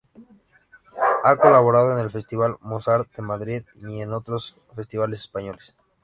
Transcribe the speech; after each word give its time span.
Ha 1.23 1.35
colaborado 1.35 1.93
en 1.93 2.03
el 2.03 2.09
Festival 2.09 2.57
Mozart 2.61 3.15
de 3.15 3.21
Madrid 3.21 3.61
y 3.87 3.99
en 4.01 4.13
otros 4.13 4.57
festivales 4.75 5.19
españoles. 5.19 5.75